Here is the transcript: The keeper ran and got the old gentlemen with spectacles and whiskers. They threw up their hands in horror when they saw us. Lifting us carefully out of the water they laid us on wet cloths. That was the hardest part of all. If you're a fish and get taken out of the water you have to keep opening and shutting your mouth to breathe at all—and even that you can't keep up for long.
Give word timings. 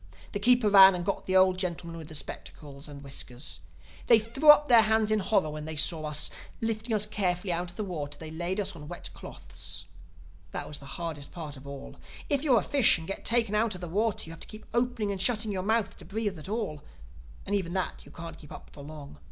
The 0.31 0.39
keeper 0.39 0.67
ran 0.67 0.95
and 0.95 1.05
got 1.05 1.25
the 1.25 1.35
old 1.37 1.59
gentlemen 1.59 1.95
with 1.97 2.17
spectacles 2.17 2.87
and 2.87 3.03
whiskers. 3.03 3.59
They 4.07 4.17
threw 4.17 4.49
up 4.49 4.67
their 4.67 4.81
hands 4.81 5.11
in 5.11 5.19
horror 5.19 5.51
when 5.51 5.65
they 5.65 5.75
saw 5.75 6.05
us. 6.05 6.31
Lifting 6.59 6.95
us 6.95 7.05
carefully 7.05 7.53
out 7.53 7.69
of 7.69 7.75
the 7.75 7.83
water 7.83 8.17
they 8.17 8.31
laid 8.31 8.59
us 8.59 8.75
on 8.75 8.87
wet 8.87 9.11
cloths. 9.13 9.85
That 10.53 10.67
was 10.67 10.79
the 10.79 10.87
hardest 10.97 11.31
part 11.31 11.55
of 11.55 11.67
all. 11.67 11.97
If 12.29 12.41
you're 12.41 12.57
a 12.57 12.63
fish 12.63 12.97
and 12.97 13.07
get 13.07 13.23
taken 13.23 13.53
out 13.53 13.75
of 13.75 13.81
the 13.81 13.87
water 13.87 14.25
you 14.27 14.31
have 14.31 14.39
to 14.39 14.47
keep 14.47 14.65
opening 14.73 15.11
and 15.11 15.21
shutting 15.21 15.51
your 15.51 15.61
mouth 15.61 15.95
to 15.97 16.03
breathe 16.05 16.39
at 16.39 16.49
all—and 16.49 17.53
even 17.55 17.73
that 17.73 18.01
you 18.03 18.09
can't 18.11 18.39
keep 18.39 18.51
up 18.51 18.71
for 18.73 18.81
long. 18.83 19.19